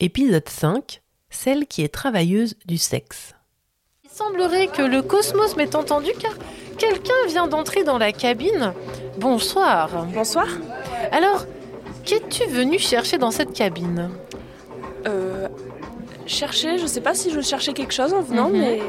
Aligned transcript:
Épisode 0.00 0.48
5 0.48 1.02
Celle 1.28 1.66
qui 1.66 1.82
est 1.82 1.88
travailleuse 1.92 2.54
du 2.66 2.78
sexe. 2.78 3.34
Il 4.04 4.10
semblerait 4.10 4.68
que 4.68 4.82
le 4.82 5.02
cosmos 5.02 5.56
m'ait 5.56 5.76
entendu 5.76 6.10
car 6.18 6.32
quelqu'un 6.78 7.26
vient 7.28 7.46
d'entrer 7.46 7.84
dans 7.84 7.98
la 7.98 8.12
cabine. 8.12 8.72
Bonsoir. 9.18 10.06
Bonsoir. 10.06 10.46
Alors, 11.12 11.46
qu'es-tu 12.04 12.44
venu 12.46 12.78
chercher 12.78 13.18
dans 13.18 13.30
cette 13.30 13.52
cabine? 13.52 14.10
Euh, 15.06 15.48
chercher, 16.26 16.78
je 16.78 16.86
sais 16.86 17.00
pas 17.00 17.14
si 17.14 17.30
je 17.30 17.40
cherchais 17.40 17.72
quelque 17.72 17.94
chose 17.94 18.12
en 18.12 18.22
venant, 18.22 18.48
Mhm. 18.48 18.58
mais 18.58 18.80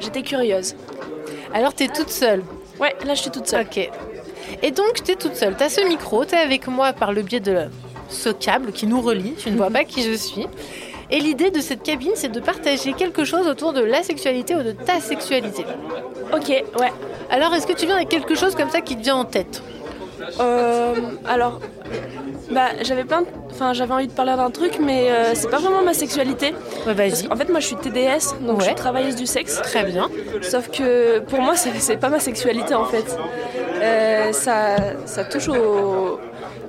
j'étais 0.00 0.22
curieuse. 0.22 0.74
Alors, 1.52 1.74
t'es 1.74 1.88
toute 1.88 2.10
seule? 2.10 2.42
Ouais, 2.80 2.94
là 3.06 3.14
je 3.14 3.22
suis 3.22 3.30
toute 3.30 3.46
seule. 3.46 3.66
Ok. 3.66 3.90
Et 4.62 4.70
donc, 4.70 5.02
t'es 5.04 5.14
toute 5.16 5.36
seule. 5.36 5.54
T'as 5.56 5.68
ce 5.68 5.80
micro, 5.86 6.24
t'es 6.24 6.36
avec 6.36 6.66
moi 6.66 6.92
par 6.92 7.12
le 7.12 7.22
biais 7.22 7.40
de 7.40 7.68
ce 8.14 8.30
câble 8.30 8.72
qui 8.72 8.86
nous 8.86 9.00
relie. 9.00 9.34
Tu 9.38 9.50
ne 9.50 9.56
vois 9.56 9.70
pas 9.70 9.84
qui 9.84 10.02
je 10.02 10.12
suis. 10.14 10.46
Et 11.10 11.18
l'idée 11.20 11.50
de 11.50 11.60
cette 11.60 11.82
cabine, 11.82 12.12
c'est 12.14 12.32
de 12.32 12.40
partager 12.40 12.94
quelque 12.94 13.24
chose 13.24 13.46
autour 13.46 13.72
de 13.72 13.80
la 13.82 14.02
sexualité 14.02 14.54
ou 14.56 14.62
de 14.62 14.72
ta 14.72 15.00
sexualité. 15.00 15.64
Ok, 16.32 16.48
ouais. 16.48 16.92
Alors, 17.30 17.54
est-ce 17.54 17.66
que 17.66 17.74
tu 17.74 17.84
viens 17.86 17.96
avec 17.96 18.08
quelque 18.08 18.34
chose 18.34 18.54
comme 18.54 18.70
ça 18.70 18.80
qui 18.80 18.96
te 18.96 19.02
vient 19.02 19.16
en 19.16 19.24
tête? 19.26 19.62
Euh, 20.40 20.94
alors, 21.26 21.60
bah 22.50 22.68
j'avais 22.82 23.04
plein, 23.04 23.22
de- 23.22 23.26
enfin 23.50 23.72
j'avais 23.74 23.92
envie 23.92 24.06
de 24.06 24.12
parler 24.12 24.34
d'un 24.36 24.50
truc, 24.50 24.78
mais 24.80 25.10
euh, 25.10 25.32
c'est 25.34 25.50
pas 25.50 25.58
vraiment 25.58 25.82
ma 25.82 25.92
sexualité. 25.92 26.54
Ouais, 26.86 26.94
Vas-y. 26.94 27.28
qu'en 27.28 27.36
fait, 27.36 27.48
moi 27.50 27.60
je 27.60 27.66
suis 27.66 27.76
TDS, 27.76 28.34
donc 28.40 28.60
je 28.60 28.66
suis 28.66 28.74
travailleuse 28.74 29.16
du 29.16 29.26
sexe. 29.26 29.60
Très 29.62 29.84
bien. 29.84 30.08
Sauf 30.40 30.70
que 30.70 31.18
pour 31.20 31.40
moi, 31.42 31.56
c'est 31.56 31.74
c'est 31.78 31.96
pas 31.98 32.08
ma 32.08 32.20
sexualité 32.20 32.74
en 32.74 32.84
fait. 32.86 33.04
Euh, 33.82 34.32
ça, 34.32 34.76
ça 35.04 35.24
touche 35.24 35.48
au, 35.48 36.18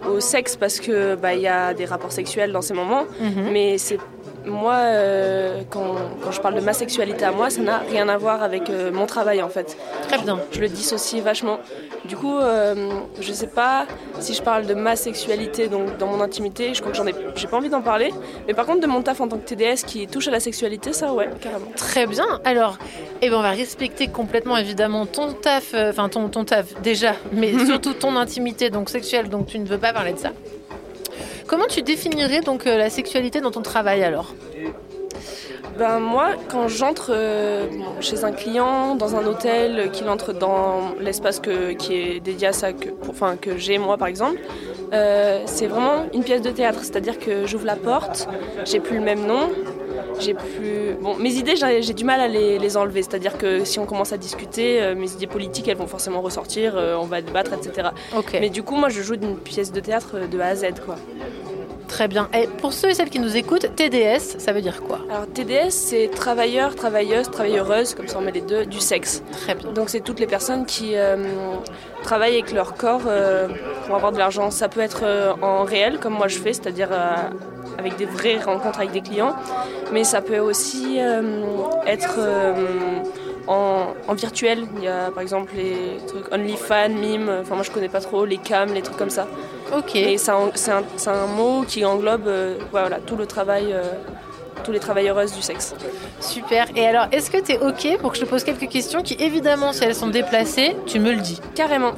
au 0.09 0.19
sexe 0.19 0.55
parce 0.55 0.79
que 0.79 1.15
bah 1.15 1.33
il 1.33 1.41
y 1.41 1.47
a 1.47 1.73
des 1.73 1.85
rapports 1.85 2.11
sexuels 2.11 2.51
dans 2.51 2.61
ces 2.61 2.73
moments, 2.73 3.05
Mhm. 3.19 3.49
mais 3.51 3.77
c'est 3.77 3.97
moi 4.45 4.75
euh, 4.75 5.61
quand, 5.69 5.95
quand 6.23 6.31
je 6.31 6.41
parle 6.41 6.55
de 6.55 6.61
ma 6.61 6.73
sexualité 6.73 7.25
à 7.25 7.31
moi, 7.31 7.49
ça 7.49 7.61
n'a 7.61 7.79
rien 7.79 8.07
à 8.09 8.17
voir 8.17 8.43
avec 8.43 8.69
euh, 8.69 8.91
mon 8.91 9.05
travail 9.05 9.41
en 9.41 9.49
fait. 9.49 9.77
Très 10.07 10.17
bien. 10.19 10.39
Je 10.51 10.59
le 10.59 10.69
dissocie 10.69 11.21
vachement. 11.21 11.59
Du 12.05 12.15
coup, 12.15 12.37
euh, 12.37 12.89
je 13.19 13.33
sais 13.33 13.47
pas 13.47 13.87
si 14.19 14.33
je 14.33 14.41
parle 14.41 14.65
de 14.65 14.73
ma 14.73 14.95
sexualité 14.95 15.67
donc 15.67 15.97
dans 15.97 16.07
mon 16.07 16.21
intimité, 16.21 16.73
je 16.73 16.81
crois 16.81 16.91
que 16.91 16.97
j'en 16.97 17.07
ai, 17.07 17.15
j'ai 17.35 17.47
pas 17.47 17.57
envie 17.57 17.69
d'en 17.69 17.81
parler. 17.81 18.13
Mais 18.47 18.53
par 18.53 18.65
contre, 18.65 18.81
de 18.81 18.87
mon 18.87 19.01
taf 19.01 19.21
en 19.21 19.27
tant 19.27 19.37
que 19.37 19.45
TDS 19.45 19.85
qui 19.85 20.07
touche 20.07 20.27
à 20.27 20.31
la 20.31 20.39
sexualité, 20.39 20.93
ça 20.93 21.13
ouais, 21.13 21.29
carrément. 21.41 21.67
Très 21.75 22.05
bien. 22.05 22.25
Alors, 22.43 22.77
eh 23.21 23.29
ben, 23.29 23.37
on 23.37 23.41
va 23.41 23.51
respecter 23.51 24.07
complètement 24.07 24.57
évidemment 24.57 25.05
ton 25.05 25.33
taf, 25.33 25.73
euh, 25.73 25.89
enfin 25.89 26.09
ton, 26.09 26.29
ton 26.29 26.45
taf 26.45 26.79
déjà, 26.81 27.13
mais 27.31 27.57
surtout 27.65 27.93
ton 27.93 28.15
intimité 28.15 28.69
donc 28.69 28.89
sexuelle, 28.89 29.29
donc 29.29 29.47
tu 29.47 29.59
ne 29.59 29.65
veux 29.65 29.77
pas 29.77 29.93
parler 29.93 30.13
de 30.13 30.19
ça. 30.19 30.31
Comment 31.47 31.67
tu 31.67 31.81
définirais 31.83 32.41
donc 32.41 32.65
euh, 32.65 32.77
la 32.77 32.89
sexualité 32.89 33.39
dans 33.39 33.51
ton 33.51 33.61
travail 33.61 34.03
alors? 34.03 34.33
Ben 35.77 35.99
moi, 35.99 36.29
quand 36.49 36.67
j'entre 36.67 37.11
euh, 37.13 37.67
chez 37.99 38.23
un 38.23 38.31
client, 38.31 38.95
dans 38.95 39.15
un 39.15 39.25
hôtel, 39.27 39.79
euh, 39.79 39.87
qu'il 39.87 40.09
entre 40.09 40.33
dans 40.33 40.95
l'espace 40.99 41.39
qui 41.39 41.93
est 41.93 42.19
dédié 42.19 42.47
à 42.47 42.53
ça, 42.53 42.73
que, 42.73 42.89
que 43.35 43.57
j'ai 43.57 43.77
moi 43.77 43.97
par 43.97 44.07
exemple, 44.07 44.39
c'est 45.45 45.67
vraiment 45.67 46.05
une 46.13 46.23
pièce 46.23 46.41
de 46.41 46.51
théâtre. 46.51 46.79
C'est-à-dire 46.83 47.19
que 47.19 47.45
j'ouvre 47.45 47.65
la 47.65 47.75
porte, 47.75 48.29
j'ai 48.63 48.79
plus 48.79 48.97
le 48.97 49.03
même 49.03 49.25
nom, 49.25 49.49
j'ai 50.19 50.33
plus... 50.33 50.95
Bon, 51.01 51.15
mes 51.15 51.33
idées, 51.33 51.55
j'ai 51.55 51.93
du 51.93 52.03
mal 52.03 52.19
à 52.19 52.27
les, 52.27 52.59
les 52.59 52.77
enlever. 52.77 53.03
C'est-à-dire 53.03 53.37
que 53.37 53.63
si 53.63 53.79
on 53.79 53.85
commence 53.85 54.13
à 54.13 54.17
discuter, 54.17 54.81
euh, 54.81 54.95
mes 54.95 55.11
idées 55.11 55.27
politiques, 55.27 55.67
elles 55.67 55.77
vont 55.77 55.87
forcément 55.87 56.21
ressortir, 56.21 56.73
euh, 56.75 56.95
on 56.95 57.05
va 57.05 57.21
débattre, 57.21 57.53
etc. 57.53 57.89
Ok. 58.15 58.37
Mais 58.39 58.49
du 58.49 58.63
coup, 58.63 58.75
moi, 58.75 58.89
je 58.89 59.01
joue 59.01 59.15
d'une 59.15 59.37
pièce 59.37 59.71
de 59.71 59.79
théâtre 59.79 60.11
euh, 60.15 60.27
de 60.27 60.39
A 60.39 60.47
à 60.47 60.55
Z, 60.55 60.65
quoi. 60.85 60.95
Très 61.87 62.07
bien. 62.07 62.29
Et 62.33 62.47
pour 62.47 62.73
ceux 62.73 62.89
et 62.89 62.93
celles 62.93 63.09
qui 63.09 63.19
nous 63.19 63.37
écoutent, 63.37 63.75
TDS, 63.75 64.39
ça 64.39 64.51
veut 64.53 64.61
dire 64.61 64.81
quoi? 64.83 64.99
Alors, 65.09 65.27
TDS, 65.27 65.69
c'est 65.69 66.09
travailleur, 66.09 66.75
travailleuse, 66.75 67.29
travailleureuse, 67.29 67.93
comme 67.93 68.07
ça 68.07 68.17
on 68.19 68.21
met 68.21 68.31
les 68.31 68.41
deux, 68.41 68.65
du 68.65 68.79
sexe. 68.79 69.23
Très 69.31 69.55
bien. 69.55 69.71
Donc 69.71 69.89
c'est 69.89 70.01
toutes 70.01 70.19
les 70.19 70.27
personnes 70.27 70.65
qui 70.65 70.95
euh, 70.95 71.15
travaillent 72.03 72.33
avec 72.33 72.51
leur 72.51 72.75
corps 72.75 73.03
euh, 73.07 73.47
pour 73.85 73.95
avoir 73.95 74.11
de 74.11 74.17
l'argent. 74.17 74.51
Ça 74.51 74.67
peut 74.67 74.81
être 74.81 75.01
euh, 75.03 75.33
en 75.41 75.63
réel, 75.63 75.99
comme 75.99 76.13
moi 76.13 76.27
je 76.27 76.37
fais, 76.37 76.53
c'est-à-dire 76.53 76.89
avec 77.77 77.97
des 77.97 78.05
vraies 78.05 78.39
rencontres 78.39 78.79
avec 78.79 78.91
des 78.91 79.01
clients, 79.01 79.35
mais 79.91 80.03
ça 80.03 80.21
peut 80.21 80.39
aussi 80.39 80.97
euh, 80.99 81.43
être 81.85 82.15
euh, 82.17 82.53
en, 83.47 83.93
en 84.07 84.13
virtuel. 84.13 84.65
Il 84.77 84.83
y 84.83 84.87
a 84.87 85.11
par 85.11 85.21
exemple 85.21 85.53
les 85.55 85.97
trucs 86.07 86.31
OnlyFans, 86.33 86.89
Mime, 86.89 87.31
enfin 87.41 87.55
moi 87.55 87.63
je 87.63 87.71
connais 87.71 87.89
pas 87.89 88.01
trop, 88.01 88.25
les 88.25 88.37
cams, 88.37 88.73
les 88.73 88.81
trucs 88.81 88.97
comme 88.97 89.09
ça. 89.09 89.27
Ok. 89.73 89.95
Et 89.95 90.17
c'est 90.17 90.31
un, 90.31 91.27
mot 91.27 91.63
qui 91.67 91.85
englobe 91.85 92.27
euh, 92.27 92.57
voilà, 92.71 92.99
tout 92.99 93.15
le 93.15 93.25
travail, 93.25 93.73
euh, 93.73 93.83
tous 94.63 94.71
les 94.71 94.79
travailleuses 94.79 95.33
du 95.33 95.41
sexe. 95.41 95.75
Super. 96.19 96.67
Et 96.75 96.85
alors, 96.85 97.07
est-ce 97.11 97.31
que 97.31 97.37
tu 97.37 97.53
es 97.53 97.59
ok 97.59 97.99
pour 97.99 98.11
que 98.11 98.17
je 98.17 98.23
te 98.23 98.29
pose 98.29 98.43
quelques 98.43 98.69
questions 98.69 99.01
qui, 99.01 99.15
évidemment, 99.19 99.73
si 99.73 99.83
elles 99.83 99.95
sont 99.95 100.07
déplacées, 100.07 100.75
tu 100.85 100.99
me 100.99 101.11
le 101.11 101.21
dis 101.21 101.41
Carrément. 101.55 101.93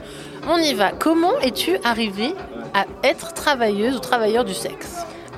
On 0.50 0.58
y 0.58 0.74
va. 0.74 0.92
Comment 0.92 1.38
es-tu 1.40 1.78
arrivée 1.84 2.34
à 2.74 2.86
être 3.04 3.34
travailleuse 3.34 3.98
ou 3.98 4.00
travailleur 4.00 4.46
du 4.46 4.54
sexe? 4.54 4.96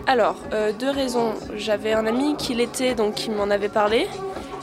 Alors, 0.10 0.38
euh, 0.54 0.72
deux 0.72 0.90
raisons. 0.90 1.34
J'avais 1.56 1.94
un 1.94 2.08
ami 2.08 2.36
qui 2.36 2.56
l'était, 2.56 2.96
donc 2.96 3.14
qui 3.14 3.30
m'en 3.30 3.52
avait 3.52 3.70
parlé. 3.70 4.08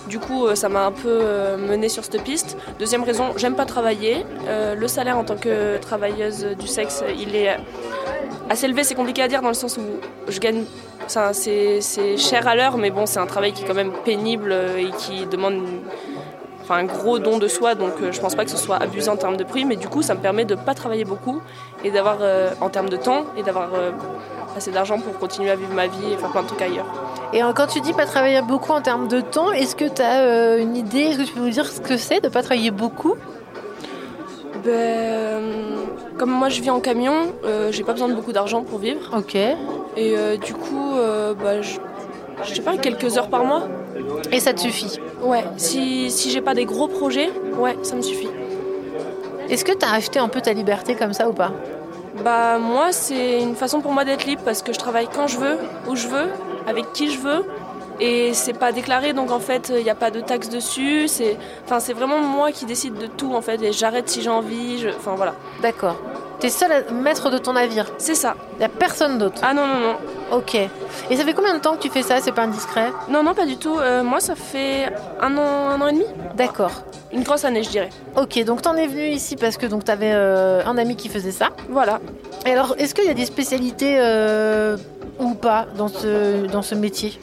Du 0.09 0.19
coup, 0.19 0.45
euh, 0.45 0.57
ça 0.57 0.69
m'a 0.69 0.85
un 0.85 0.91
peu 0.91 1.07
euh, 1.07 1.57
mené 1.57 1.89
sur 1.89 2.03
cette 2.03 2.21
piste. 2.25 2.59
Deuxième 2.81 3.05
raison, 3.05 3.27
j'aime 3.37 3.55
pas 3.55 3.65
travailler. 3.65 4.27
Le 4.49 4.89
salaire 4.89 5.17
en 5.17 5.23
tant 5.23 5.37
que 5.37 5.77
travailleuse 5.77 6.49
du 6.59 6.67
sexe, 6.67 7.05
il 7.17 7.37
est 7.37 7.57
assez 8.51 8.65
élevé. 8.65 8.83
C'est 8.83 8.97
compliqué 8.97 9.23
à 9.23 9.29
dire 9.29 9.41
dans 9.41 9.47
le 9.47 9.55
sens 9.55 9.79
où 9.79 9.83
je 10.27 10.41
gagne. 10.41 10.65
C'est 11.07 12.17
cher 12.17 12.49
à 12.49 12.57
l'heure, 12.57 12.77
mais 12.77 12.91
bon, 12.91 13.07
c'est 13.07 13.21
un 13.21 13.27
travail 13.27 13.53
qui 13.53 13.63
est 13.63 13.69
quand 13.69 13.75
même 13.75 13.93
pénible 14.05 14.53
et 14.77 14.91
qui 14.99 15.27
demande 15.27 15.63
enfin, 16.63 16.79
un 16.79 16.85
gros 16.87 17.21
don 17.21 17.39
de 17.39 17.47
soi. 17.47 17.77
Donc, 17.77 17.93
je 18.11 18.21
pense 18.21 18.35
pas 18.35 18.45
que 18.45 18.51
ce 18.51 18.57
soit 18.57 18.79
abusé 18.79 19.11
en 19.11 19.17
termes 19.17 19.37
de 19.37 19.45
prix. 19.45 19.65
Mais 19.65 19.77
du 19.77 19.87
coup, 19.87 20.03
ça 20.03 20.17
me 20.17 20.21
permet 20.21 20.45
de 20.45 20.57
pas 20.57 20.75
travailler 20.75 21.05
beaucoup 21.05 21.41
et 21.85 21.93
d'avoir, 21.93 22.19
en 22.61 22.69
termes 22.69 22.89
de 22.89 22.97
temps, 22.97 23.27
et 23.37 23.45
d'avoir 23.45 23.71
assez 24.57 24.71
d'argent 24.71 24.99
pour 24.99 25.19
continuer 25.19 25.51
à 25.51 25.57
vivre 25.57 25.73
ma 25.75 25.87
vie 25.87 26.13
et 26.13 26.17
faire 26.17 26.31
plein 26.31 26.43
de 26.43 26.49
trucs 26.49 26.63
ailleurs. 26.63 26.87
Et 27.33 27.43
euh, 27.43 27.53
quand 27.53 27.67
tu 27.67 27.81
dis 27.81 27.93
pas 27.93 28.07
travailler 28.07 28.41
beaucoup 28.43 28.73
en 28.73 28.81
termes 28.81 29.09
de 29.09 29.21
temps, 29.21 29.53
est-ce 29.53 29.77
que 29.77 29.85
tu 29.85 30.03
as 30.03 30.57
une 30.57 30.77
idée 30.77 31.01
Est-ce 31.01 31.19
que 31.19 31.23
tu 31.25 31.33
peux 31.33 31.41
nous 31.41 31.51
dire 31.51 31.67
ce 31.67 31.81
que 31.81 31.97
c'est 31.97 32.21
de 32.21 32.29
pas 32.29 32.43
travailler 32.43 32.71
beaucoup? 32.71 33.15
Ben, 34.65 34.71
euh, 34.73 35.53
comme 36.19 36.31
moi 36.31 36.49
je 36.49 36.61
vis 36.61 36.71
en 36.71 36.81
camion, 36.81 37.33
euh, 37.45 37.71
j'ai 37.71 37.85
pas 37.85 37.93
besoin 37.93 38.09
de 38.09 38.15
beaucoup 38.15 38.33
d'argent 38.33 38.63
pour 38.63 38.79
vivre. 38.79 39.15
Ok. 39.17 39.35
Et 39.35 39.57
euh, 39.99 40.37
du 40.37 40.55
coup, 40.55 40.97
euh, 40.97 41.35
bah, 41.35 41.63
je, 41.63 41.79
je 42.43 42.55
sais 42.55 42.63
pas, 42.63 42.77
quelques 42.77 43.17
heures 43.17 43.29
par 43.29 43.45
mois. 43.45 43.63
Et 44.33 44.41
ça 44.41 44.53
te 44.53 44.61
suffit? 44.61 44.99
Ouais, 45.23 45.45
si, 45.57 46.11
si 46.11 46.31
j'ai 46.31 46.41
pas 46.41 46.55
des 46.55 46.65
gros 46.65 46.89
projets, 46.89 47.31
ouais, 47.59 47.77
ça 47.83 47.97
me 47.97 48.03
suffit. 48.03 48.29
Est-ce 49.49 49.65
que 49.65 49.73
tu 49.73 49.87
as 49.87 49.93
acheté 49.93 50.19
un 50.19 50.29
peu 50.29 50.41
ta 50.41 50.53
liberté 50.53 50.95
comme 50.97 51.13
ça 51.13 51.29
ou 51.29 51.33
pas? 51.33 51.53
Bah 52.25 52.59
moi 52.59 52.93
c'est 52.93 53.41
une 53.41 53.55
façon 53.57 53.81
pour 53.81 53.93
moi 53.93 54.05
d'être 54.05 54.25
libre 54.25 54.43
parce 54.45 54.63
que 54.63 54.73
je 54.73 54.79
travaille 54.79 55.09
quand 55.15 55.27
je 55.27 55.39
veux, 55.39 55.59
où 55.89 55.95
je 55.97 56.09
veux, 56.09 56.29
avec 56.67 56.93
qui 56.93 57.11
je 57.11 57.21
veux. 57.21 57.45
Et 57.99 58.35
c'est 58.35 58.53
pas 58.53 58.73
déclaré 58.73 59.15
donc 59.15 59.31
en 59.31 59.39
fait 59.41 59.73
il 59.75 59.83
n'y 59.83 59.89
a 59.91 59.95
pas 59.95 60.11
de 60.11 60.21
taxe 60.21 60.49
dessus. 60.49 61.09
C'est 61.09 61.37
enfin, 61.65 61.81
c'est 61.81 61.93
vraiment 61.95 62.19
moi 62.19 62.53
qui 62.53 62.65
décide 62.67 62.95
de 62.95 63.07
tout 63.07 63.33
en 63.35 63.41
fait 63.41 63.63
et 63.63 63.73
j'arrête 63.73 64.09
si 64.09 64.23
j'ai 64.23 64.29
envie. 64.31 64.79
je- 64.79 64.89
Enfin 64.89 65.15
voilà. 65.17 65.35
D'accord. 65.63 65.97
T'es 66.39 66.51
seul 66.51 66.71
à- 66.73 66.93
maître 66.93 67.31
de 67.31 67.39
ton 67.39 67.55
navire. 67.55 67.87
C'est 67.97 68.15
ça. 68.15 68.35
Y 68.61 68.65
a 68.65 68.69
personne 68.69 69.17
d'autre. 69.19 69.41
Ah 69.43 69.55
non 69.55 69.67
non 69.67 69.81
non. 69.81 69.97
Ok. 70.33 70.55
Et 70.57 71.17
ça 71.17 71.25
fait 71.25 71.33
combien 71.33 71.55
de 71.55 71.61
temps 71.61 71.77
que 71.77 71.81
tu 71.83 71.89
fais 71.89 72.03
ça? 72.03 72.21
C'est 72.21 72.33
pas 72.33 72.43
indiscret? 72.43 72.93
Non 73.09 73.23
non 73.23 73.33
pas 73.33 73.47
du 73.47 73.57
tout. 73.57 73.79
Euh, 73.79 74.03
moi 74.03 74.21
ça 74.21 74.35
fait 74.35 74.93
un 75.21 75.35
an, 75.39 75.71
un 75.71 75.81
an 75.81 75.87
et 75.89 75.93
demi. 75.93 76.05
D'accord. 76.35 76.73
Une 77.13 77.23
grosse 77.23 77.45
année 77.45 77.63
je 77.63 77.71
dirais. 77.71 77.91
Ok, 78.17 78.43
donc 78.45 78.63
t'en 78.63 78.75
es 78.77 78.87
venu 78.87 79.09
ici 79.09 79.37
parce 79.37 79.57
que 79.57 79.67
donc 79.67 79.85
t'avais 79.85 80.13
euh, 80.13 80.65
un 80.65 80.77
ami 80.77 80.97
qui 80.97 81.09
faisait 81.09 81.31
ça. 81.31 81.51
Voilà. 81.69 82.01
Et 82.45 82.53
alors, 82.53 82.75
est-ce 82.79 82.95
qu'il 82.95 83.05
y 83.07 83.11
a 83.11 83.15
des 83.15 83.27
spécialités 83.27 83.97
euh, 83.99 84.77
ou 85.19 85.35
pas 85.35 85.67
dans 85.77 85.89
ce, 85.89 86.47
dans 86.47 86.63
ce 86.63 86.75
métier? 86.75 87.19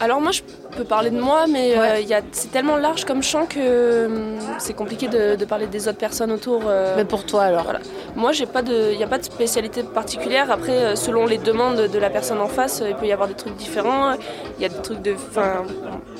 Alors 0.00 0.20
moi 0.20 0.32
je 0.32 0.42
peux 0.74 0.84
parler 0.84 1.10
de 1.10 1.18
moi 1.20 1.46
mais 1.48 1.76
euh, 1.76 1.80
Ouais. 1.80 2.02
il 2.02 2.08
y 2.08 2.14
a- 2.14 2.20
c'est 2.32 2.50
tellement 2.50 2.76
large 2.76 3.04
comme 3.04 3.22
champ 3.22 3.46
que 3.46 4.06
hum, 4.06 4.38
c'est 4.58 4.74
compliqué 4.74 5.08
de, 5.08 5.36
de 5.36 5.44
parler 5.44 5.66
des 5.66 5.88
autres 5.88 5.98
personnes 5.98 6.32
autour. 6.32 6.62
euh, 6.66 6.94
Mais 6.96 7.04
pour 7.04 7.24
toi 7.24 7.42
alors 7.44 7.64
Voilà. 7.64 7.80
Moi, 8.16 8.30
j'ai 8.32 8.46
pas 8.46 8.62
de, 8.62 8.90
il 8.92 8.96
n'y 8.96 9.02
a 9.04 9.08
pas 9.08 9.18
de 9.18 9.24
spécialité 9.24 9.82
particulière. 9.82 10.50
Après, 10.50 10.72
euh, 10.72 10.94
selon 10.96 11.26
les 11.26 11.38
demandes 11.38 11.76
de 11.88 11.98
la 11.98 12.10
personne 12.10 12.40
en 12.40 12.46
face, 12.46 12.80
euh, 12.80 12.90
il 12.90 12.94
peut 12.96 13.06
y 13.06 13.12
avoir 13.12 13.26
des 13.28 13.34
trucs 13.34 13.56
différents. 13.56 14.12
Il 14.58 14.62
y 14.62 14.64
a 14.66 14.68
des 14.68 14.82
trucs 14.82 15.02
de, 15.02 15.14
enfin, 15.14 15.64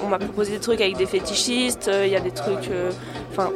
on 0.03 0.09
m'a 0.09 0.19
proposé 0.19 0.53
des 0.53 0.59
trucs 0.61 0.81
avec 0.81 0.97
des 0.97 1.07
fétichistes. 1.07 1.87
euh, 1.89 2.05
Il 2.07 2.13
y 2.13 2.17
a 2.17 2.21
des 2.21 2.33
trucs, 2.33 2.69
euh, 2.71 2.91
enfin, 3.31 3.51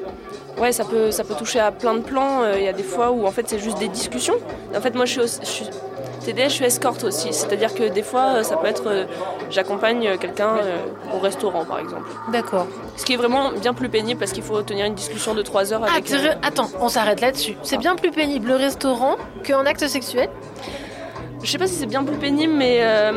ouais, 0.60 0.70
ça 0.72 0.84
peut, 0.84 1.10
ça 1.10 1.24
peut 1.24 1.34
toucher 1.34 1.58
à 1.60 1.72
plein 1.72 1.94
de 1.94 2.00
plans. 2.00 2.42
Euh, 2.42 2.54
Il 2.58 2.62
y 2.64 2.68
a 2.68 2.72
des 2.72 2.82
fois 2.84 3.10
où 3.10 3.26
en 3.26 3.30
fait 3.32 3.48
c'est 3.48 3.58
juste 3.58 3.78
des 3.78 3.88
discussions. 3.88 4.36
En 4.76 4.80
fait, 4.80 4.94
moi, 4.94 5.04
je 5.04 5.12
suis, 5.12 5.20
aussi- 5.20 5.40
je 5.42 5.46
suis 5.46 5.66
TDS, 6.32 6.48
je 6.48 6.54
suis 6.54 6.64
escorte 6.64 7.04
aussi. 7.04 7.32
C'est-à-dire 7.32 7.74
que 7.74 7.84
des 7.88 8.02
fois, 8.02 8.36
euh, 8.36 8.42
ça 8.42 8.56
peut 8.56 8.66
être, 8.66 8.86
euh, 8.86 9.04
j'accompagne 9.50 10.16
quelqu'un 10.18 10.56
euh, 10.58 10.76
au 11.14 11.18
restaurant, 11.18 11.64
par 11.64 11.78
exemple. 11.78 12.06
D'accord. 12.32 12.66
Ce 12.96 13.04
qui 13.04 13.14
est 13.14 13.16
vraiment 13.16 13.52
bien 13.52 13.72
plus 13.74 13.88
pénible 13.88 14.18
parce 14.18 14.32
qu'il 14.32 14.42
faut 14.42 14.60
tenir 14.62 14.86
une 14.86 14.94
discussion 14.94 15.34
de 15.34 15.42
3 15.42 15.72
heures 15.72 15.82
Ah, 15.86 15.92
avec. 15.92 16.08
veux- 16.10 16.30
attends, 16.42 16.68
on 16.80 16.88
s'arrête 16.88 17.20
là-dessus. 17.20 17.56
C'est 17.62 17.78
bien 17.78 17.96
plus 17.96 18.10
pénible 18.10 18.48
le 18.48 18.56
restaurant 18.56 19.16
qu'un 19.44 19.64
acte 19.66 19.86
sexuel? 19.86 20.28
Je 21.42 21.48
sais 21.50 21.58
pas 21.58 21.66
si 21.68 21.74
c'est 21.74 21.86
bien 21.86 22.02
plus 22.04 22.16
pénible, 22.16 22.52
mais 22.52 22.78
euh, 22.82 23.12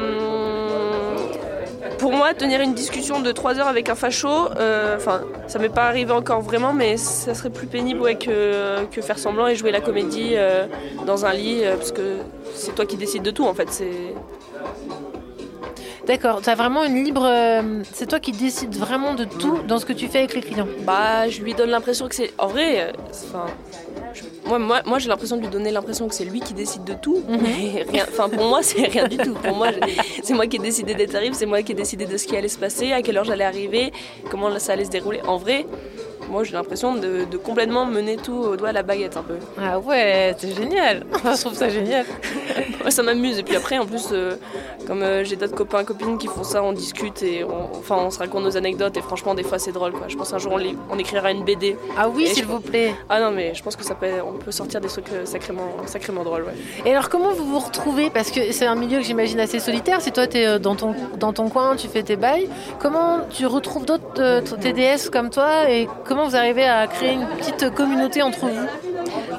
pour 2.02 2.14
moi, 2.14 2.34
tenir 2.34 2.62
une 2.62 2.74
discussion 2.74 3.22
de 3.22 3.32
3 3.32 3.60
heures 3.60 3.68
avec 3.68 3.88
un 3.88 3.94
facho, 3.94 4.28
euh, 4.58 4.98
enfin, 4.98 5.22
ça 5.48 5.60
m'est 5.60 5.70
pas 5.70 5.84
arrivé 5.84 6.12
encore 6.12 6.42
vraiment, 6.42 6.74
mais 6.74 6.98
ça 6.98 7.36
serait 7.36 7.52
plus 7.52 7.68
pénible 7.68 8.02
ouais, 8.02 8.16
que, 8.16 8.84
que 8.86 9.02
faire 9.02 9.20
semblant 9.20 9.48
et 9.48 9.56
jouer 9.56 9.72
la 9.72 9.82
comédie 9.82 10.32
euh, 10.34 10.66
dans 11.06 11.28
un 11.28 11.34
lit, 11.34 11.60
euh, 11.64 11.76
parce 11.78 11.92
que 11.92 12.18
c'est 12.56 12.74
toi 12.74 12.88
qui 12.88 12.98
décides 12.98 13.22
de 13.22 13.30
tout 13.30 13.46
en 13.46 13.54
fait. 13.54 13.70
C'est 13.70 14.16
D'accord, 16.08 16.42
tu 16.42 16.50
as 16.50 16.56
vraiment 16.56 16.84
une 16.84 17.04
libre. 17.04 17.24
euh, 17.24 17.84
c'est 17.94 18.08
toi 18.08 18.20
qui 18.20 18.32
décides 18.32 18.76
vraiment 18.76 19.14
de 19.14 19.24
tout 19.24 19.60
dans 19.68 19.78
ce 19.78 19.86
que 19.86 19.94
tu 19.94 20.08
fais 20.08 20.18
avec 20.20 20.34
les 20.34 20.42
clients. 20.42 20.68
Bah, 20.84 21.30
je 21.30 21.44
lui 21.44 21.54
donne 21.54 21.70
l'impression 21.70 22.08
que 22.08 22.16
c'est. 22.16 22.34
En 22.40 22.48
vrai, 22.48 22.92
enfin, 23.12 23.46
moi, 24.46 24.60
moi, 24.60 24.82
moi 24.86 25.00
j'ai 25.00 25.10
l'impression 25.10 25.38
de 25.38 25.42
lui 25.42 25.50
donner 25.50 25.72
l'impression 25.72 26.08
que 26.08 26.16
c'est 26.16 26.26
lui 26.26 26.40
qui 26.40 26.54
décide 26.54 26.84
de 26.84 26.94
tout. 26.94 27.24
Mhm. 27.28 27.40
Mais 27.42 27.84
rien. 27.84 28.06
Enfin, 28.10 28.30
pour 28.30 28.46
moi, 28.46 28.62
c'est 28.62 28.86
rien 28.86 29.08
du 29.08 29.18
tout. 29.18 29.34
Pour 29.34 29.56
moi, 29.56 29.70
c'est 30.24 30.34
moi 30.34 30.48
qui 30.48 30.58
ai 30.58 30.60
décidé 30.60 30.94
des 30.94 31.08
tarifs, 31.08 31.34
c'est 31.34 31.46
moi 31.46 31.62
qui 31.64 31.72
ai 31.72 31.76
décidé 31.76 32.06
de 32.06 32.18
ce 32.18 32.28
qui 32.28 32.36
allait 32.36 32.48
se 32.48 32.60
passer, 32.60 32.92
à 32.92 33.02
quelle 33.02 33.18
heure 33.18 33.24
j'allais 33.24 33.44
arriver, 33.44 33.92
comment 34.30 34.58
ça 34.60 34.74
allait 34.74 34.86
se 34.86 34.90
dérouler. 34.90 35.22
En 35.28 35.38
vrai, 35.38 35.66
moi, 36.32 36.44
j'ai 36.46 36.54
l'impression 36.54 36.96
de, 36.96 37.26
de 37.30 37.38
complètement 37.38 37.86
mener 37.86 38.16
tout 38.16 38.34
au 38.34 38.56
doigt 38.56 38.70
à 38.70 38.72
la 38.72 38.84
baguette 38.84 39.18
un 39.18 39.22
peu. 39.24 39.36
Ah 39.62 39.80
ouais, 39.80 40.34
c'est 40.38 40.56
génial. 40.56 41.04
Je 41.24 41.42
trouve 41.42 41.54
ça 41.54 41.70
génial. 41.70 42.06
Ouais, 42.84 42.90
ça 42.90 43.04
m'amuse. 43.04 43.38
Et 43.38 43.44
puis 43.44 43.56
après, 43.56 43.78
en 43.78 43.86
plus, 43.86 44.08
euh, 44.12 44.36
comme 44.88 45.04
euh, 45.04 45.24
j'ai 45.24 45.36
d'autres 45.36 45.54
copains, 45.56 45.84
copines 45.84 46.18
qui 46.18 46.26
font 46.28 46.44
ça, 46.44 46.64
on 46.64 46.74
discute 46.74 47.22
et 47.22 47.44
on, 47.44 47.78
enfin, 47.78 47.98
on 48.00 48.10
se 48.10 48.18
raconte 48.18 48.44
nos 48.44 48.58
anecdotes. 48.58 48.98
Et 48.98 49.02
franchement, 49.02 49.36
des 49.36 49.44
fois, 49.44 49.60
c'est 49.60 49.72
drôle. 49.72 49.92
Quoi. 49.92 50.08
Je 50.08 50.18
pense 50.18 50.34
un 50.34 50.40
jour, 50.40 50.58
on, 50.90 50.98
écrira 50.98 51.32
une 51.32 51.44
BD. 51.44 51.78
Ah 51.96 52.10
oui, 52.10 52.24
Et 52.24 52.28
s'il 52.28 52.44
je- 52.44 52.48
vous 52.50 52.60
plaît. 52.60 52.96
Ah 53.08 53.20
non, 53.20 53.30
mais 53.32 53.54
je 53.54 53.62
pense 53.62 53.76
que 53.76 53.84
ça 53.84 53.94
peut, 53.94 54.08
on 54.26 54.34
peut 54.40 54.52
sortir 54.52 54.82
des 54.82 54.88
trucs 54.88 55.12
euh, 55.14 55.26
sacrément, 55.26 55.68
sacrément 55.86 56.24
drôles. 56.24 56.42
Ouais. 56.44 56.54
Et 56.86 56.92
alors, 56.92 57.10
comment 57.10 57.34
vous 57.34 57.46
vous 57.46 57.60
retrouvez? 57.60 58.10
Parce 58.10 58.32
que 58.32 58.52
c'est 58.52 58.66
un 58.66 58.76
milieu 58.76 58.98
que 58.98 59.06
j'imagine 59.06 59.40
assez 59.40 59.60
solitaire. 59.60 60.02
Si 60.02 60.12
toi, 60.12 60.26
tu 60.26 60.38
es 60.38 60.58
dans 60.60 60.76
ton, 60.76 60.96
dans 61.20 61.34
ton 61.34 61.50
coin, 61.50 61.76
tu 61.76 61.88
fais 61.88 62.02
tes 62.04 62.16
bails, 62.16 62.50
comment 62.80 63.20
tu 63.30 63.46
retrouves 63.46 63.86
d'autres 63.86 64.42
TDS 64.60 65.10
comme 65.12 65.30
toi 65.30 65.70
et 65.70 65.88
comment 66.06 66.21
vous 66.26 66.36
arrivez 66.36 66.66
à 66.66 66.88
créer 66.88 67.14
une 67.14 67.28
petite 67.28 67.74
communauté 67.74 68.22
entre 68.22 68.46
vous 68.48 68.68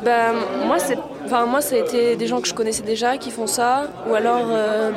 Ben, 0.05 0.32
moi, 0.67 0.79
c'est, 0.79 0.99
enfin, 1.25 1.46
moi, 1.46 1.61
ça 1.61 1.76
a 1.76 1.79
été 1.79 2.17
des 2.17 2.26
gens 2.26 2.40
que 2.40 2.49
je 2.49 2.55
connaissais 2.55 2.82
déjà 2.82 3.17
qui 3.19 3.31
font 3.31 3.46
ça, 3.46 3.84
ou 4.08 4.14
alors 4.14 4.46
euh, 4.50 4.90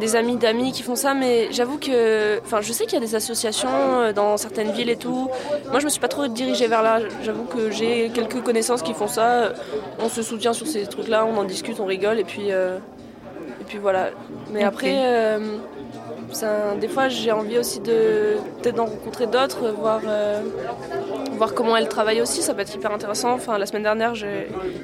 des 0.00 0.14
amis 0.16 0.36
d'amis 0.36 0.72
qui 0.72 0.82
font 0.82 0.96
ça. 0.96 1.14
Mais 1.14 1.48
j'avoue 1.50 1.78
que, 1.78 2.38
enfin, 2.44 2.60
je 2.60 2.72
sais 2.72 2.84
qu'il 2.84 2.94
y 2.94 3.02
a 3.02 3.04
des 3.04 3.14
associations 3.14 3.68
euh, 3.72 4.12
dans 4.12 4.36
certaines 4.36 4.70
villes 4.72 4.90
et 4.90 4.96
tout. 4.96 5.28
Moi, 5.70 5.80
je 5.80 5.84
me 5.84 5.90
suis 5.90 6.00
pas 6.00 6.08
trop 6.08 6.26
dirigée 6.28 6.66
vers 6.68 6.82
là. 6.82 6.98
J'avoue 7.24 7.44
que 7.44 7.70
j'ai 7.70 8.10
quelques 8.14 8.42
connaissances 8.42 8.82
qui 8.82 8.94
font 8.94 9.08
ça. 9.08 9.52
On 9.98 10.08
se 10.08 10.22
soutient 10.22 10.52
sur 10.52 10.66
ces 10.66 10.86
trucs-là, 10.86 11.24
on 11.26 11.36
en 11.38 11.44
discute, 11.44 11.80
on 11.80 11.86
rigole, 11.86 12.18
et 12.18 12.24
puis, 12.24 12.50
euh, 12.52 12.78
et 13.60 13.64
puis 13.64 13.78
voilà. 13.78 14.10
Mais 14.52 14.62
après. 14.64 14.94
euh, 14.96 15.38
ça- 16.32 16.74
des 16.80 16.88
fois, 16.88 17.08
j'ai 17.08 17.30
envie 17.30 17.56
aussi 17.56 17.78
de 17.80 18.36
peut-être 18.60 18.74
d'en 18.74 18.86
rencontrer 18.86 19.26
d'autres, 19.26 19.68
voir, 19.70 20.00
voir 21.36 21.54
comment 21.54 21.76
elles 21.76 21.88
travaillent 21.88 22.20
aussi. 22.20 22.42
Ça 22.42 22.54
peut 22.54 22.62
être 22.62 22.74
hyper 22.74 22.92
intéressant. 22.92 23.32
Enfin, 23.32 23.58
la 23.58 23.66
semaine 23.66 23.82
dernière, 23.82 24.14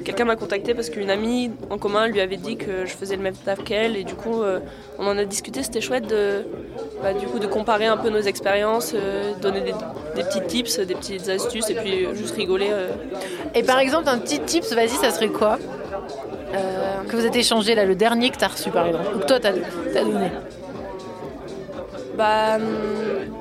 quelqu'un 0.05 0.25
m'a 0.25 0.35
contacté 0.35 0.73
parce 0.73 0.89
qu'une 0.89 1.09
amie 1.09 1.51
en 1.69 1.77
commun 1.77 2.07
lui 2.07 2.21
avait 2.21 2.37
dit 2.37 2.55
que 2.57 2.85
je 2.85 2.93
faisais 2.93 3.15
le 3.15 3.21
même 3.21 3.35
taf 3.35 3.63
qu'elle, 3.63 3.97
et 3.97 4.03
du 4.03 4.15
coup, 4.15 4.41
euh, 4.41 4.59
on 4.99 5.07
en 5.07 5.17
a 5.17 5.25
discuté. 5.25 5.63
C'était 5.63 5.81
chouette 5.81 6.07
de, 6.07 6.45
bah, 7.01 7.13
du 7.13 7.25
coup, 7.25 7.39
de 7.39 7.47
comparer 7.47 7.85
un 7.85 7.97
peu 7.97 8.09
nos 8.09 8.21
expériences, 8.21 8.93
euh, 8.95 9.33
donner 9.41 9.61
des, 9.61 9.73
des 10.15 10.23
petits 10.23 10.41
tips, 10.41 10.79
des 10.79 10.95
petites 10.95 11.29
astuces, 11.29 11.69
et 11.69 11.75
puis 11.75 12.07
juste 12.15 12.35
rigoler. 12.35 12.69
euh. 12.71 12.89
Et 13.55 13.63
par 13.63 13.79
exemple, 13.79 14.09
un 14.09 14.19
petit 14.19 14.39
tips, 14.39 14.73
vas-y, 14.73 14.89
ça 14.89 15.11
serait 15.11 15.29
quoi? 15.29 15.57
Que 17.07 17.15
vous 17.15 17.25
êtes 17.25 17.35
échangé 17.35 17.75
là, 17.75 17.83
le 17.83 17.95
dernier 17.95 18.29
que 18.29 18.37
tu 18.37 18.43
as 18.43 18.47
reçu 18.47 18.69
par 18.69 18.85
exemple, 18.85 19.05
ou 19.15 19.19
que 19.19 19.25
toi, 19.25 19.39
tu 19.39 19.47
as, 19.47 19.51
donné 20.03 20.31
Bah, 22.17 22.55
hum, 22.57 22.61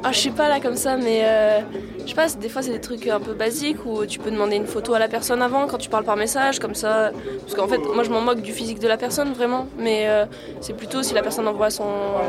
ah, 0.05 0.13
je 0.13 0.19
sais 0.19 0.31
pas 0.31 0.49
là 0.49 0.59
comme 0.61 0.77
ça, 0.77 0.97
mais 0.97 1.21
euh, 1.25 1.61
je 2.05 2.09
sais 2.09 2.15
pas, 2.15 2.27
des 2.29 2.49
fois 2.49 2.63
c'est 2.63 2.73
des 2.73 2.81
trucs 2.81 3.07
un 3.07 3.21
peu 3.21 3.35
basiques 3.35 3.85
où 3.85 4.05
tu 4.07 4.19
peux 4.19 4.31
demander 4.31 4.57
une 4.57 4.67
photo 4.67 4.95
à 4.95 4.99
la 4.99 5.09
personne 5.09 5.43
avant 5.43 5.67
quand 5.67 5.79
tu 5.79 5.91
parles 5.91 6.05
par 6.05 6.17
message, 6.17 6.59
comme 6.59 6.75
ça. 6.75 7.11
Parce 7.41 7.55
qu'en 7.55 7.69
fait, 7.69 7.79
moi 7.95 8.03
je 8.03 8.11
m'en 8.11 8.21
moque 8.23 8.41
du 8.41 8.53
physique 8.53 8.79
de 8.81 8.89
la 8.89 8.97
personne 8.97 9.33
vraiment, 9.35 9.67
mais 9.79 10.09
euh, 10.09 10.25
c'est 10.61 10.73
plutôt 10.75 11.03
si 11.03 11.13
la 11.15 11.23
personne 11.23 11.47
envoie 11.47 11.71
son, 11.71 11.85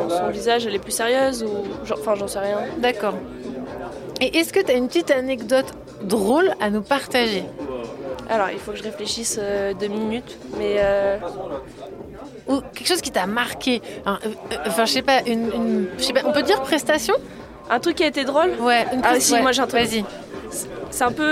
son 0.10 0.30
visage, 0.30 0.68
elle 0.68 0.75
est 0.75 0.80
plus 0.80 0.92
sérieuse 0.92 1.44
ou. 1.44 1.86
genre- 1.86 1.98
Enfin, 2.01 2.16
j'en 2.16 2.28
sais 2.28 2.40
rien. 2.40 2.57
D'accord. 2.80 3.13
Et 4.22 4.38
est-ce 4.38 4.51
que 4.54 4.60
tu 4.60 4.72
as 4.72 4.75
une 4.75 4.88
petite 4.88 5.12
anecdote 5.12 5.66
drôle 6.04 6.54
à 6.60 6.69
nous 6.69 6.81
partager? 6.81 7.44
Alors, 8.30 8.48
il 8.51 8.60
faut 8.60 8.72
que 8.72 8.78
je 8.78 8.84
réfléchisse 8.84 9.38
euh, 9.42 9.74
deux 9.74 9.88
minutes, 9.88 10.38
mais. 10.57 10.78
Ou 12.48 12.62
quelque 12.74 12.88
chose 12.88 13.01
qui 13.01 13.12
t'a 13.12 13.25
marqué 13.25 13.81
Un- 14.06 14.13
euh, 14.25 14.30
euh, 14.51 14.56
Enfin, 14.68 14.86
je 14.86 14.92
sais 14.94 15.01
pas, 15.01 15.22
une, 15.25 15.51
une- 15.54 15.88
je 15.98 16.04
sais 16.04 16.13
pas, 16.13 16.22
on 16.25 16.31
peut 16.31 16.44
dire 16.44 16.62
prestation? 16.62 17.13
Un 17.69 17.80
truc 17.80 17.95
qui 17.95 18.04
a 18.04 18.07
été 18.07 18.24
drôle, 18.25 18.51
Ouais, 18.60 18.86
une 18.94 19.01
Ah, 19.04 19.19
si, 19.19 19.34
ouais, 19.34 19.42
moi, 19.42 19.51
j'ai 19.54 19.62
un 19.62 19.68
truc. 19.68 19.81
Vas-y. 19.81 20.04
c'est 20.92 21.04
un 21.04 21.12
peu. 21.12 21.31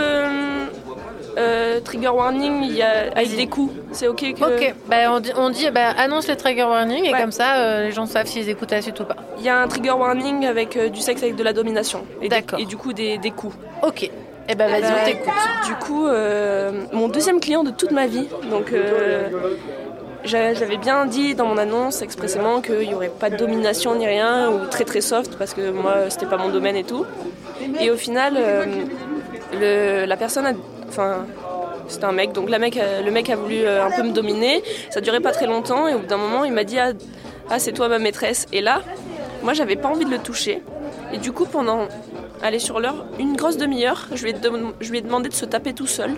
euh, 1.38 1.80
trigger 1.82 2.10
warning, 2.10 2.64
il 2.64 2.76
y 2.76 2.82
a, 2.82 3.12
avec 3.16 3.36
des 3.36 3.48
coups. 3.48 3.74
C'est 3.94 4.08
ok 4.08 4.34
que. 4.34 4.44
Ok, 4.44 4.76
bah, 4.88 4.96
on 5.12 5.20
dit, 5.22 5.32
on 5.38 5.50
dit 5.50 5.70
bah, 5.72 5.90
annonce 5.98 6.28
les 6.28 6.36
trigger 6.36 6.64
warning 6.64 7.06
et 7.06 7.14
Ouais. 7.14 7.22
comme 7.22 7.32
ça 7.32 7.56
euh, 7.58 7.86
les 7.86 7.92
gens 7.92 8.06
savent 8.06 8.28
s'ils 8.28 8.50
écoutent 8.50 8.72
la 8.72 8.82
suite 8.82 9.00
ou 9.00 9.06
pas. 9.06 9.16
Il 9.38 9.44
y 9.46 9.50
a 9.50 9.58
un 9.62 9.68
trigger 9.68 9.92
warning 9.92 10.46
avec 10.46 10.76
euh, 10.76 10.90
du 10.90 11.00
sexe 11.00 11.24
avec 11.24 11.36
de 11.38 11.44
la 11.44 11.54
domination. 11.54 12.06
Et, 12.20 12.24
des- 12.24 12.30
D'accord. 12.30 12.60
et 12.60 12.66
du 12.66 12.76
coup 12.76 12.92
des, 12.94 13.18
des 13.18 13.32
coups. 13.32 13.56
Ok, 13.82 14.04
et 14.04 14.56
ben 14.56 14.70
vas-y, 14.70 14.84
on 14.84 14.96
Euh, 14.96 15.06
t'écoute. 15.06 15.34
Du 15.68 15.74
coup, 15.76 16.08
mon 16.98 17.08
deuxième 17.08 17.40
client 17.40 17.64
de 17.64 17.72
toute 17.72 17.92
ma 17.92 18.08
vie. 18.08 18.28
Donc, 18.50 18.74
j'avais 20.24 20.78
bien 20.78 21.06
dit 21.06 21.36
dans 21.36 21.46
mon 21.46 21.58
annonce 21.58 22.02
expressément 22.02 22.62
qu'il 22.62 22.80
n'y 22.80 22.94
aurait 22.94 23.10
pas 23.10 23.30
de 23.30 23.38
domination 23.38 23.96
ni 23.96 24.08
rien, 24.08 24.50
ou 24.52 24.66
très 24.68 24.86
très 24.86 25.02
soft, 25.02 25.38
parce 25.38 25.54
que 25.54 25.72
moi, 25.72 26.10
c'était 26.10 26.26
pas 26.26 26.38
mon 26.38 26.50
domaine 26.50 26.76
et 26.76 26.84
tout. 26.84 27.06
Et 27.80 27.90
au 27.92 27.98
final, 27.98 28.38
euh, 28.38 30.06
la 30.06 30.18
personne 30.18 30.46
a. 30.46 30.54
Enfin. 30.88 31.26
C'était 31.88 32.06
un 32.06 32.14
mec, 32.14 32.32
donc 32.32 32.50
le 32.50 32.58
mec 33.12 33.30
a 33.30 33.36
voulu 33.36 33.66
euh, 33.66 33.86
un 33.86 33.92
peu 33.92 34.04
me 34.04 34.14
dominer. 34.14 34.64
Ça 34.92 35.02
durait 35.02 35.20
pas 35.20 35.32
très 35.32 35.46
longtemps 35.46 35.90
et 35.90 35.94
au 35.94 36.00
bout 36.00 36.06
d'un 36.06 36.16
moment, 36.16 36.46
il 36.46 36.54
m'a 36.54 36.64
dit 36.64 36.80
Ah, 36.80 36.94
ah, 37.50 37.60
c'est 37.60 37.74
toi 37.74 37.90
ma 37.90 38.00
maîtresse. 38.00 38.48
Et 38.54 38.62
là, 38.62 38.82
moi, 39.44 39.52
j'avais 39.52 39.76
pas 39.76 39.90
envie 39.90 40.06
de 40.06 40.10
le 40.10 40.20
toucher. 40.20 40.62
Et 41.12 41.18
du 41.18 41.34
coup, 41.34 41.46
pendant, 41.46 41.90
allez, 42.42 42.60
sur 42.60 42.80
l'heure, 42.80 43.06
une 43.20 43.36
grosse 43.36 43.58
demi-heure, 43.58 44.08
je 44.14 44.24
lui 44.24 44.98
ai 44.98 45.02
demandé 45.02 45.28
de 45.28 45.34
se 45.34 45.44
taper 45.44 45.74
tout 45.74 45.88
seul. 45.88 46.12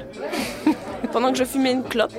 Pendant 1.12 1.32
que 1.32 1.38
je 1.38 1.44
fumais 1.44 1.72
une 1.72 1.84
clope, 1.84 2.14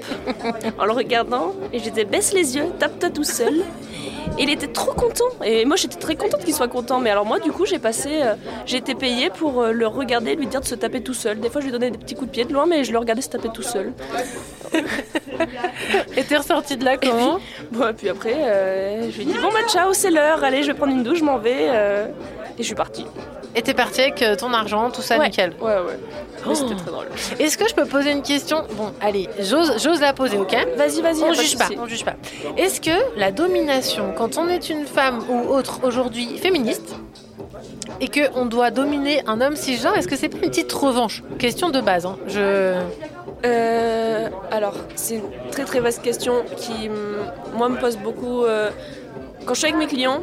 en 0.79 0.85
le 0.85 0.93
regardant. 0.93 1.55
Et 1.73 1.79
je 1.79 1.89
disais 1.91 2.05
Baisse 2.05 2.33
les 2.33 2.57
yeux, 2.57 2.67
tape-toi 2.79 3.11
tout 3.11 3.25
seul. 3.25 3.62
Et 4.38 4.43
il 4.43 4.50
était 4.50 4.67
trop 4.69 4.93
content. 4.93 5.25
Et 5.45 5.64
moi, 5.64 5.76
j'étais 5.76 5.99
très 5.99 6.17
contente 6.17 6.45
qu'il 6.45 6.55
soit 6.55 6.67
content. 6.69 6.99
Mais 6.99 7.11
alors, 7.11 7.25
moi, 7.25 7.38
du 7.38 7.53
coup, 7.53 7.67
j'ai 7.67 7.79
passé. 7.79 8.09
euh, 8.23 8.35
j'ai 8.67 8.79
été 8.79 8.95
payée 8.95 9.31
pour 9.31 9.62
euh, 9.62 9.71
le 9.71 9.87
regarder 9.87 10.35
lui 10.35 10.47
dire 10.47 10.61
de 10.61 10.67
se 10.67 10.75
taper 10.75 11.03
tout 11.03 11.14
seul. 11.14 11.38
Des 11.38 11.50
fois, 11.50 11.61
je 11.61 11.67
lui 11.67 11.73
donnais 11.73 11.91
des 11.91 11.99
petits 11.99 12.14
coups 12.14 12.26
de 12.29 12.33
pied 12.33 12.45
de 12.45 12.53
loin, 12.53 12.67
mais 12.67 12.83
je 12.83 12.91
le 12.93 12.99
regardais 12.99 13.23
se 13.23 13.29
taper 13.29 13.50
tout 13.50 13.62
seul. 13.62 13.93
Et 16.17 16.25
t'es 16.25 16.37
ressorti 16.37 16.76
de 16.76 16.85
là 16.85 16.97
comment 16.97 17.38
Bon, 17.71 17.88
et 17.88 17.93
puis 17.93 18.09
après, 18.09 18.35
euh, 18.37 19.11
je 19.11 19.17
lui 19.17 19.23
ai 19.23 19.26
dit 19.26 19.38
Bon, 19.41 19.49
bah, 19.53 19.67
ciao, 19.69 19.93
c'est 19.93 20.11
l'heure. 20.11 20.43
Allez, 20.43 20.62
je 20.62 20.69
vais 20.69 20.75
prendre 20.75 20.93
une 20.93 21.03
douche, 21.03 21.19
je 21.19 21.25
m'en 21.25 21.38
vais. 21.38 21.67
et 21.67 22.59
je 22.59 22.62
suis 22.62 22.75
partie. 22.75 23.07
Et 23.56 23.62
t'es 23.62 23.75
parti 23.75 24.00
avec 24.00 24.20
euh, 24.23 24.34
ton 24.34 24.52
argent, 24.52 24.90
tout 24.90 25.00
ça 25.02 25.16
ouais. 25.18 25.26
nickel. 25.26 25.52
Ouais, 25.61 25.73
ouais. 25.76 25.99
Mais 26.46 26.52
Oh. 26.52 26.54
c'était 26.54 26.75
très 26.75 26.90
drôle. 26.90 27.06
Est-ce 27.38 27.56
que 27.56 27.68
je 27.68 27.75
peux 27.75 27.87
poser 27.87 28.11
une 28.11 28.23
question? 28.23 28.64
Bon, 28.73 28.92
allez, 29.00 29.28
j'ose 29.38 30.00
la 30.00 30.12
poser, 30.12 30.37
ok? 30.38 30.54
Vas-y, 30.76 31.00
vas-y. 31.00 31.23
On 31.23 31.32
juge 31.32 31.56
pas, 31.56 31.68
on 31.78 31.87
juge 31.87 32.04
pas. 32.04 32.14
Est-ce 32.58 32.80
que 32.80 32.90
la 33.16 33.30
domination, 33.30 34.12
quand 34.16 34.37
on 34.37 34.49
est 34.49 34.68
une 34.68 34.84
femme 34.87 35.20
ou 35.30 35.49
autre 35.54 35.80
aujourd'hui 35.84 36.37
féministe, 36.38 36.96
et 38.00 38.08
que 38.08 38.20
on 38.34 38.44
doit 38.46 38.70
dominer 38.70 39.23
un 39.26 39.40
homme 39.40 39.56
cisgenre, 39.56 39.96
est-ce 39.96 40.08
que 40.08 40.16
c'est 40.16 40.28
pas 40.28 40.37
une 40.38 40.50
petite 40.50 40.73
revanche? 40.73 41.23
Question 41.38 41.70
de 41.70 41.80
base. 41.80 42.04
hein. 42.06 42.16
Je... 42.26 42.75
Euh, 43.44 44.28
alors, 44.50 44.75
c'est 44.96 45.16
une 45.16 45.23
très 45.50 45.64
très 45.64 45.80
vaste 45.80 46.02
question 46.02 46.44
qui, 46.56 46.88
hum, 46.88 47.16
moi, 47.56 47.68
me 47.68 47.78
pose 47.78 47.96
beaucoup. 47.96 48.44
euh, 48.44 48.70
quand 49.46 49.54
je 49.54 49.61
suis 49.61 49.68
avec 49.68 49.78
mes 49.78 49.87
clients, 49.87 50.20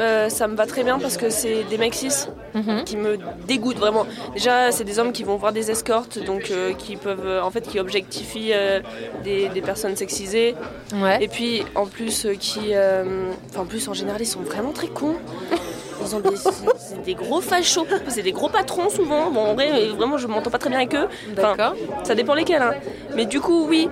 euh, 0.00 0.28
ça 0.28 0.48
me 0.48 0.56
va 0.56 0.66
très 0.66 0.82
bien 0.84 0.98
parce 0.98 1.16
que 1.16 1.30
c'est 1.30 1.64
des 1.64 1.78
mecs 1.78 1.94
cis 1.94 2.26
Mhm. 2.54 2.84
qui 2.84 2.96
me 2.96 3.18
dégoûtent 3.48 3.78
vraiment. 3.78 4.06
Déjà, 4.32 4.70
c'est 4.70 4.84
des 4.84 4.98
hommes 5.00 5.12
qui 5.12 5.24
vont 5.24 5.36
voir 5.36 5.52
des 5.52 5.70
escortes, 5.72 6.18
donc 6.24 6.50
euh, 6.52 6.72
qui 6.72 6.94
peuvent, 6.96 7.26
euh, 7.26 7.42
en 7.42 7.50
fait, 7.50 7.62
qui 7.62 7.80
objectifient 7.80 8.52
euh, 8.52 8.80
des, 9.24 9.48
des 9.48 9.60
personnes 9.60 9.96
sexisées. 9.96 10.54
Ouais. 10.94 11.18
Et 11.22 11.26
puis, 11.28 11.64
en 11.74 11.86
plus, 11.86 12.26
qui, 12.38 12.72
enfin, 13.50 13.60
en 13.62 13.64
plus, 13.66 13.88
en 13.88 13.92
général, 13.94 14.20
ils 14.22 14.26
sont 14.26 14.40
vraiment 14.42 14.70
très 14.72 14.86
cons. 14.88 15.16
Ils 16.06 16.14
ont 16.14 16.20
des, 16.20 16.36
c'est- 16.36 17.02
des 17.04 17.14
gros 17.14 17.40
fachos, 17.40 17.86
c'est 18.08 18.22
des 18.22 18.32
gros 18.32 18.48
patrons 18.48 18.90
souvent. 18.90 19.30
Bon, 19.30 19.40
en 19.40 19.54
vrai, 19.54 19.88
vraiment, 19.96 20.18
je 20.18 20.26
m'entends 20.26 20.50
pas 20.50 20.58
très 20.58 20.68
bien 20.68 20.78
avec 20.80 20.94
eux. 20.94 21.08
Enfin, 21.32 21.54
D'accord. 21.56 21.74
ça 22.02 22.14
dépend 22.14 22.34
lesquels. 22.34 22.60
hein. 22.62 22.74
Mais 23.16 23.24
du 23.26 23.40
coup, 23.40 23.66
oui, 23.68 23.88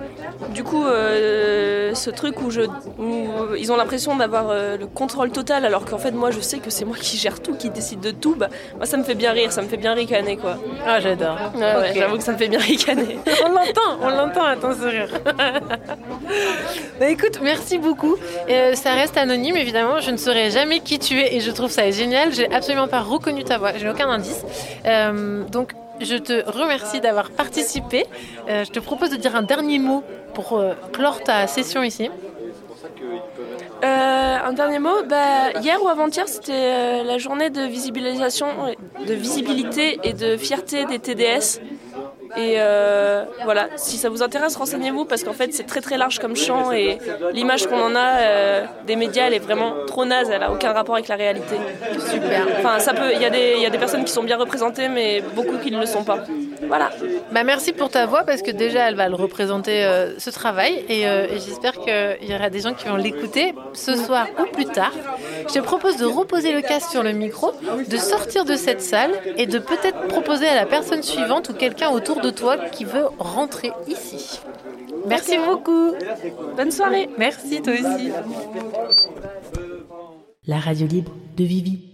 du 0.51 0.65
coup, 0.65 0.85
euh, 0.85 1.95
ce 1.95 2.11
truc 2.11 2.41
où, 2.43 2.51
je, 2.51 2.63
où 2.99 3.55
ils 3.57 3.73
ont 3.73 3.77
l'impression 3.77 4.17
d'avoir 4.17 4.51
euh, 4.51 4.77
le 4.77 4.87
contrôle 4.87 5.31
total, 5.31 5.65
alors 5.65 5.85
qu'en 5.85 5.99
fait, 5.99 6.11
moi, 6.13 6.31
je 6.31 6.41
sais 6.41 6.59
que 6.59 6.71
c'est 6.71 6.85
moi 6.85 6.97
qui 6.99 7.17
gère 7.17 7.41
tout, 7.41 7.55
qui 7.55 7.71
décide 7.71 8.01
de 8.01 8.11
tout, 8.11 8.35
bah, 8.35 8.49
moi, 8.77 8.87
ça 8.87 8.97
me 8.97 9.03
fait 9.05 9.15
bien 9.15 9.33
rire, 9.33 9.53
ça 9.53 9.63
me 9.63 9.69
fait 9.69 9.77
bien 9.77 9.95
ricaner, 9.95 10.37
quoi. 10.37 10.57
Ah, 10.87 11.01
j'adore. 11.01 11.37
Ouais, 11.55 11.61
ouais, 11.61 11.91
Ok. 11.91 11.97
J'avoue 11.97 12.17
que 12.17 12.23
ça 12.23 12.33
me 12.33 12.39
fait 12.39 12.49
bien 12.49 12.59
ricaner. 12.59 13.19
On 13.45 13.49
l'entend, 13.49 13.99
on 14.01 14.11
l'entend 14.11 14.45
à 14.45 14.57
ton 14.57 14.75
sourire. 14.75 15.09
bah 17.01 17.09
écoute, 17.09 17.41
merci 17.43 17.79
beaucoup. 17.79 18.17
Euh, 18.49 18.75
ça 18.75 18.93
reste 18.93 19.17
anonyme, 19.17 19.57
évidemment. 19.57 20.01
Je 20.01 20.11
ne 20.11 20.17
saurais 20.17 20.51
jamais 20.51 20.81
qui 20.81 20.99
tu 20.99 21.19
es 21.19 21.37
et 21.37 21.41
je 21.41 21.51
trouve 21.51 21.71
ça 21.71 21.91
génial. 21.91 22.33
J'ai 22.33 22.53
absolument 22.53 22.89
pas 22.89 23.01
reconnu 23.01 23.45
ta 23.45 23.59
voix. 23.59 23.73
J'ai 23.77 23.89
aucun 23.89 24.09
indice. 24.09 24.45
Donc, 25.51 25.73
je 26.01 26.17
te 26.17 26.49
remercie 26.51 27.01
d'avoir 27.01 27.31
participé. 27.31 28.07
Je 28.49 28.71
te 28.71 28.81
propose 28.81 29.11
de 29.11 29.17
dire 29.17 29.37
un 29.37 29.43
dernier 29.43 29.79
mot 29.79 30.03
pour 30.35 30.59
euh, 30.59 30.73
clore 30.93 31.23
ta 31.23 31.47
session 31.47 31.83
ici. 31.83 32.11
Euh, 33.85 34.37
un 34.45 34.53
dernier 34.53 34.79
mot, 34.79 35.03
bah, 35.09 35.51
hier 35.61 35.83
ou 35.83 35.89
avant-hier, 35.89 36.29
c'était 36.29 36.53
euh, 36.53 37.03
la 37.05 37.19
journée 37.19 37.51
de 37.51 37.63
visibilisation, 37.63 38.47
de 39.07 39.15
visibilité 39.15 39.99
et 40.05 40.13
de 40.13 40.37
fierté 40.37 40.85
des 40.85 40.99
TDS. 40.99 41.61
Et 42.37 42.55
euh, 42.57 43.25
voilà, 43.45 43.69
si 43.77 43.99
ça 43.99 44.09
vous 44.09 44.23
intéresse, 44.23 44.57
renseignez-vous 44.57 45.05
parce 45.05 45.23
qu'en 45.23 45.35
fait 45.35 45.53
c'est 45.53 45.67
très 45.67 45.83
très 45.83 45.99
large 45.99 46.19
comme 46.19 46.35
champ 46.35 46.73
et 46.73 46.97
l'image 47.35 47.67
qu'on 47.67 47.79
en 47.79 47.95
a 47.95 48.21
euh, 48.21 48.65
des 48.87 48.97
médias 48.97 49.27
elle 49.27 49.35
est 49.35 49.39
vraiment 49.39 49.75
trop 49.87 50.07
naze, 50.07 50.31
elle 50.31 50.43
a 50.43 50.51
aucun 50.51 50.73
rapport 50.73 50.95
avec 50.95 51.09
la 51.09 51.17
réalité. 51.17 51.57
Super. 52.11 52.47
Enfin, 52.59 52.79
ça 52.79 52.95
peut, 52.95 53.13
il 53.13 53.19
y, 53.19 53.61
y 53.61 53.67
a 53.67 53.71
des 53.71 53.79
personnes 53.79 54.05
qui 54.05 54.13
sont 54.13 54.23
bien 54.23 54.39
représentées 54.39 54.89
mais 54.89 55.23
beaucoup 55.35 55.59
qui 55.59 55.71
ne 55.71 55.79
le 55.79 55.85
sont 55.85 56.05
pas. 56.05 56.21
Voilà. 56.67 56.91
Bah 57.33 57.45
merci 57.45 57.73
pour 57.73 57.91
ta 57.91 58.07
voix 58.07 58.25
parce 58.25 58.43
que 58.43 58.51
déjà 58.51 58.89
elle 58.89 58.95
va 58.95 59.09
le 59.09 59.15
représenter 59.15 59.85
euh, 59.85 60.19
ce 60.19 60.31
travail 60.31 60.85
et, 60.89 61.07
euh, 61.09 61.27
et 61.27 61.39
j'espère 61.39 61.73
qu'il 61.73 62.29
y 62.29 62.35
aura 62.35 62.51
des 62.51 62.61
gens 62.61 62.75
qui 62.75 62.87
vont 62.87 62.97
l'écouter 62.97 63.55
ce 63.73 63.97
soir 63.97 64.27
ou 64.39 64.45
plus 64.53 64.67
tard. 64.67 64.93
Je 65.49 65.55
te 65.55 65.59
propose 65.61 65.97
de 65.97 66.07
reposer 66.07 66.53
le 66.53 66.63
casque 66.63 66.91
sur 66.91 67.03
le 67.03 67.13
micro, 67.13 67.53
de 67.89 67.97
sortir 67.97 68.45
de 68.45 68.55
cette 68.55 68.83
salle 68.83 69.13
et 69.37 69.47
de 69.47 69.59
peut-être 69.59 70.09
proposer 70.09 70.47
à 70.47 70.55
la 70.55 70.67
personne 70.67 71.03
suivante 71.03 71.49
ou 71.49 71.55
quelqu'un 71.55 71.91
autour 71.91 72.21
de 72.21 72.31
toi 72.31 72.57
qui 72.57 72.85
veut 72.85 73.07
rentrer 73.19 73.73
ici. 73.89 74.41
Merci 75.07 75.37
beaucoup. 75.39 75.95
Bonne 76.57 76.71
soirée. 76.71 77.09
Merci 77.19 77.61
toi 77.61 77.73
aussi. 77.73 78.11
La 80.47 80.59
radio 80.59 80.87
libre 80.87 81.13
de 81.37 81.45
Vivi. 81.45 81.92